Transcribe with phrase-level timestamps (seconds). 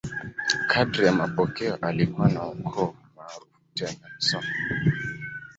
[0.67, 4.47] Kadiri ya mapokeo, alikuwa wa ukoo maarufu tena msomi.